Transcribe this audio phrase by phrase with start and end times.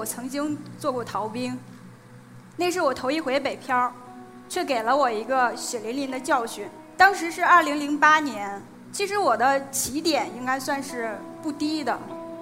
[0.00, 1.58] 我曾经做过逃兵，
[2.56, 3.92] 那是我头一回北漂，
[4.48, 6.66] 却给了我一个血淋淋的教训。
[6.96, 11.98] 当时是二零零八年，其实我的起点应该算是不低的，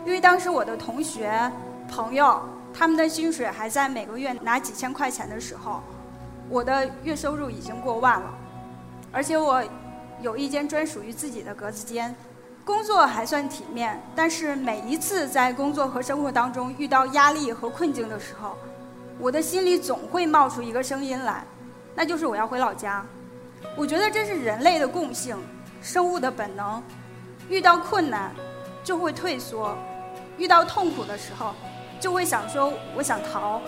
[0.07, 1.51] 因为当时我的同学、
[1.91, 2.41] 朋友
[2.73, 5.83] 他们的薪水还在每个月拿几千块钱的时候，
[6.49, 8.33] 我的月收入已经过万了，
[9.11, 9.61] 而且我
[10.23, 12.15] 有一间专属于自己的格子间。
[12.69, 18.59] 工作还算体面，但是每一次在工作和生活当中遇到压力和困境的时候，
[19.19, 21.43] 我的心里总会冒出一个声音来，
[21.95, 23.03] 那就是我要回老家。
[23.75, 25.35] 我觉得这是人类的共性，
[25.81, 26.83] 生物的本能。
[27.49, 28.35] 遇到困难
[28.85, 29.75] 就会退缩，
[30.37, 31.55] 遇到痛苦的时候
[31.99, 33.63] 就会想说我想逃。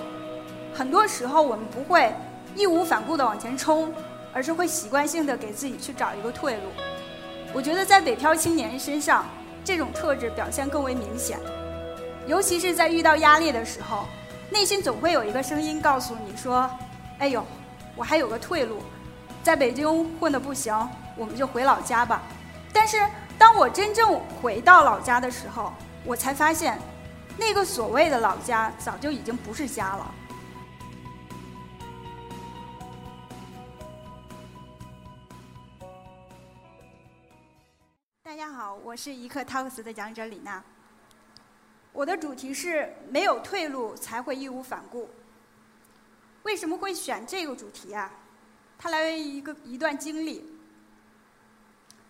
[0.74, 2.14] 很多时候我们不会
[2.54, 3.90] 义无反顾地往前冲，
[4.30, 6.64] 而是会习惯性的给自己去找一个退路。
[7.52, 9.24] 我觉得在北漂青年身上，
[9.64, 11.38] 这种特质表现更为明显，
[12.26, 14.06] 尤其是在遇到压力的时候，
[14.50, 16.70] 内心总会有一个声音告诉你说
[17.18, 17.44] ：“哎呦，
[17.96, 18.78] 我还有个退路，
[19.42, 20.72] 在北京混的不行，
[21.16, 22.22] 我们就回老家吧。”
[22.72, 22.98] 但是
[23.36, 25.72] 当我真正回到老家的时候，
[26.04, 26.78] 我才发现，
[27.36, 30.14] 那个所谓的老家早就已经不是家了。
[38.40, 40.64] 大家好，我是一刻 Talks 的讲者李娜。
[41.92, 45.10] 我的主题是没有退路才会义无反顾。
[46.44, 48.10] 为什么会选这个主题啊？
[48.78, 50.58] 它来源于一个一段经历。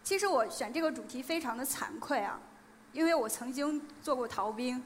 [0.04, 2.38] 其实我选这个主题非常的惭愧啊，
[2.92, 4.80] 因为我曾经做过逃兵，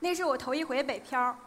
[0.00, 1.38] 那是我头一回北漂，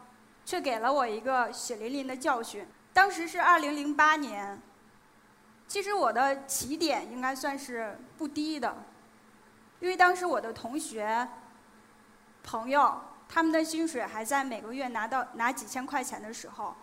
[0.45, 2.65] 却给了我一个血淋淋的教训。
[2.93, 4.57] 当时是二零零八年。
[5.67, 8.75] 其实我的起点应该算是不低的，
[9.83, 11.27] 因为当时我的同学、
[12.41, 16.73] 朋友他们的薪水还在每个月拿到拿几千块钱的时候，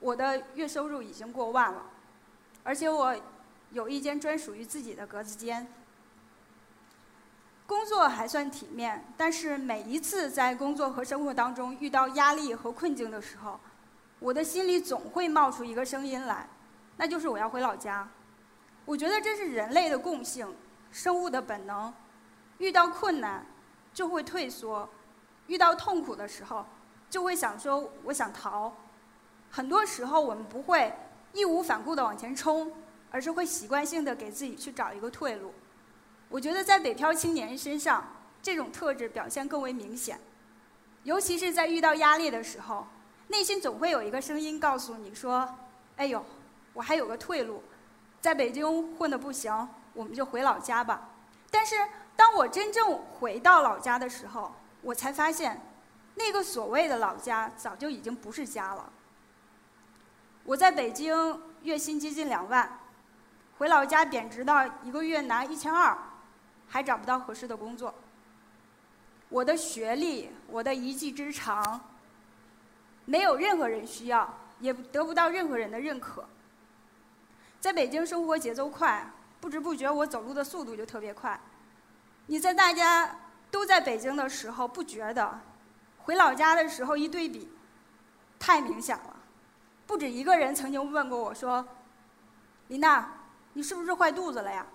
[0.00, 1.80] 我的月收入已经过万了，
[2.64, 3.16] 而且我
[3.70, 5.64] 有一间专属于自己的格子间，
[7.64, 13.60] 工作还算体面，但是每一次在工作和生活当中遇到压力和困境的时候，
[14.18, 16.48] 我的心里总会冒出一个声音来，
[16.96, 18.08] 那就是我要回老家。
[18.84, 20.52] 我觉得这是人类的共性，
[20.90, 21.94] 生物的本能。
[22.62, 23.44] 遇到困难
[23.92, 24.88] 就会退缩，
[25.48, 26.64] 遇到痛苦的时候
[27.10, 28.72] 就会想说我想逃。
[29.50, 30.94] 很多时候我们不会
[31.32, 32.72] 义无反顾地往前冲，
[33.10, 35.52] 而是会习惯性的给自己去找一个退路。
[36.28, 38.06] 我觉得在北漂青年身上，
[38.40, 40.20] 这种特质表现更为明显，
[41.02, 42.86] 尤其是在遇到压力的时候，
[43.26, 45.52] 内心总会有一个声音告诉你说
[45.98, 46.24] ：“哎呦，
[46.74, 47.60] 我还有个退路。”
[48.22, 51.08] 在北京混的不行，我们就回老家吧。
[51.50, 51.74] 但是
[52.16, 55.60] 当我真正回到老家的时候，我才发现，
[56.14, 58.92] 那个所谓的老家早就已经不是家了。
[60.44, 62.78] 我在北京月薪接近两万，
[63.58, 65.96] 回老家贬值到一个月拿一千二，
[66.68, 67.94] 还找不到合适的工作。
[69.28, 71.80] 我的学历，我的一技之长，
[73.04, 74.28] 没有任何人需要，
[74.60, 76.24] 也得不到任何人的认可。
[77.60, 81.40] 在北京生活节奏快，不知不觉我走路的速度就特别快。
[82.32, 83.14] 你在大家
[83.50, 85.38] 都在北京的时候不觉得，
[85.98, 87.52] 回老家的时候一对比，
[88.38, 89.16] 太明显了。
[89.86, 91.62] 不止一个人曾经问过我说
[92.68, 93.06] ：“林娜，
[93.52, 94.66] 你是不是坏肚子了呀？”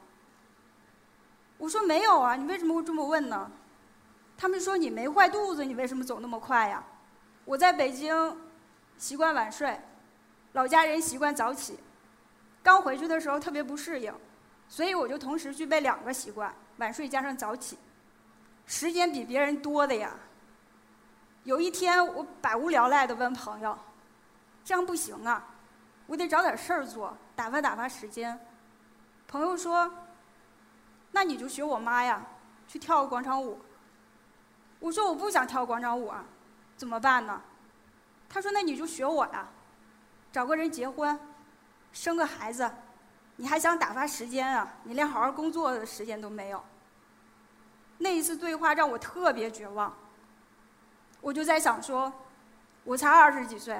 [1.57, 3.49] 我说没有啊，你为什么会这么问呢？
[4.37, 6.83] 他们说你没坏肚子，你为什么走那么快呀？
[7.43, 8.37] 我在北京
[8.99, 9.81] 习惯晚睡，
[10.51, 11.79] 老家人习惯早起。
[12.61, 14.13] 刚回去的时候特别不适应，
[14.69, 17.77] 所以我就同时具备两个习惯：晚睡加上早起，
[18.65, 20.11] 时间比别人多的呀。
[21.43, 23.77] 有一天我百无聊赖的问朋友
[24.63, 25.43] ：“这样不行啊，
[26.05, 28.39] 我得找点事儿做，打发打发时间。”
[29.27, 29.91] 朋友说
[31.11, 32.21] ：“那你就学我妈呀，
[32.67, 33.59] 去跳个广场舞。”
[34.79, 36.23] 我说：“我不想跳广场舞啊，
[36.75, 37.41] 怎么办呢？”
[38.29, 39.47] 他说：“那你就学我呀，
[40.31, 41.19] 找个人结婚。”
[41.93, 42.69] 生个孩子，
[43.37, 44.75] 你还想打发时间啊？
[44.83, 46.63] 你连好好工作的时间都没有。
[47.99, 49.95] 那一次对话让我特别绝望。
[51.21, 52.11] 我就在想说，
[52.83, 53.79] 我才二十几岁，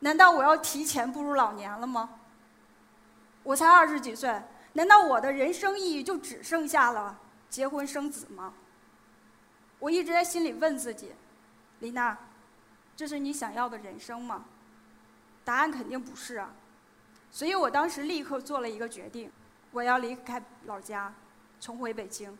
[0.00, 2.10] 难道我要提前步入老年了吗？
[3.42, 4.42] 我才二十几岁，
[4.74, 7.18] 难道我的人生意义就只剩下了
[7.48, 8.52] 结婚生子吗？
[9.78, 11.14] 我一直在心里问自己，
[11.80, 12.16] 李娜，
[12.96, 14.44] 这是你想要的人生吗？
[15.44, 16.50] 答案肯定不是啊。
[17.30, 19.30] 所以我当时立刻做了一个决定，
[19.70, 21.14] 我要离开老家，
[21.60, 22.36] 重回北京。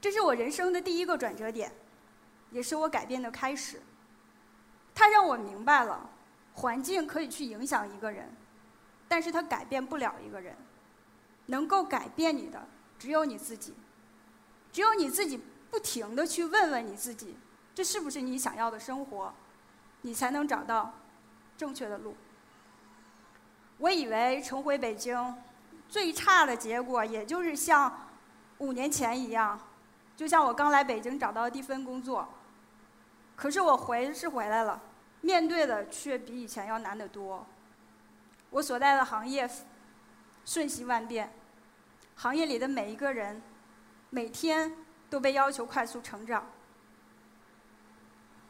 [0.00, 1.72] 这是我人生的第一个转折点，
[2.50, 3.80] 也是我改变的开始。
[4.94, 6.08] 它让我明白了，
[6.54, 8.30] 环境可以去影响一个人，
[9.08, 10.56] 但是它改变不了一个人。
[11.46, 12.62] 能够改变你的
[12.98, 13.72] 只有你自己，
[14.70, 15.40] 只有你自己
[15.70, 17.34] 不停的去问问你自己，
[17.74, 19.32] 这是不是你想要的生活，
[20.02, 20.92] 你才能找到
[21.56, 22.14] 正确的路。
[23.78, 25.34] 我以为重回北京，
[25.88, 28.08] 最差的结果也就是像
[28.58, 29.58] 五年前一样，
[30.16, 32.28] 就像我刚来北京找到第一份工作。
[33.36, 34.80] 可是我回是回来了，
[35.20, 37.46] 面对的却比以前要难得多。
[38.50, 39.48] 我所在的行业
[40.44, 41.32] 瞬息万变，
[42.16, 43.40] 行业里的每一个人
[44.10, 44.72] 每天
[45.08, 46.44] 都被要求快速成长。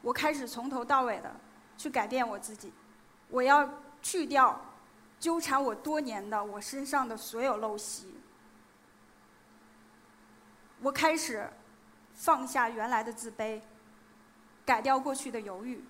[0.01, 1.31] 我开始从头到尾的
[1.77, 2.73] 去改变我自己，
[3.29, 3.69] 我要
[4.01, 4.59] 去掉
[5.19, 8.15] 纠缠我多年的我身上的所有陋习。
[10.81, 11.49] 我开始
[12.15, 13.61] 放下原来的自卑。
[14.65, 15.83] 改掉过去的犹豫，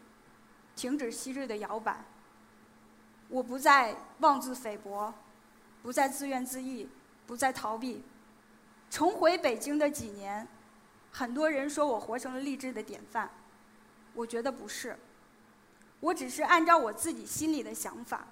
[0.77, 1.99] 停止昔日的摇摆。
[3.29, 5.13] 我不再妄自菲薄，
[5.83, 6.87] 不再自怨自艾，
[7.27, 8.05] 不再逃避。
[8.89, 10.47] 重回北京的几年，
[11.11, 13.29] 很多人说我活成了励志的典范，
[14.15, 14.97] 我觉得不是。
[15.99, 18.25] 我只是按照我自己心里的想法，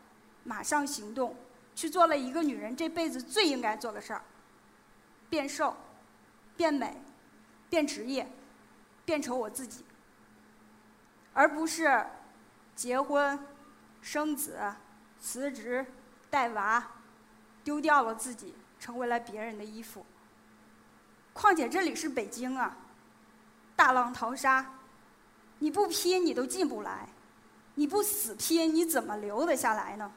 [0.47, 1.35] 马上行动，
[1.75, 4.23] 去做了一个女人这辈子最应该做的事儿：
[5.29, 5.77] 变瘦、
[6.57, 6.97] 变美、
[7.69, 8.31] 变职业、
[9.05, 9.85] 变成我自己。
[11.35, 12.07] 而不是
[12.75, 13.39] 结婚、
[14.01, 14.59] 生子、
[15.21, 15.85] 辞职、
[16.31, 16.87] 带娃，
[17.65, 20.07] 丢掉了自己，成为了别人的衣服。
[21.33, 22.75] 况且这里是北京啊，
[23.75, 24.65] 大浪淘沙，
[25.59, 27.09] 你不拼你都进不来，
[27.75, 30.11] 你不死拼你怎么留得下来呢？